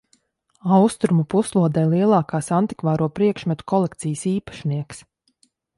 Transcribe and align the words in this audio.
Austrumu 0.77 1.25
puslodē 1.33 1.83
lielākās 1.91 2.51
antikvāro 2.59 3.11
priekšmetu 3.21 3.71
kolekcijas 3.75 4.27
īpašnieks. 4.37 5.07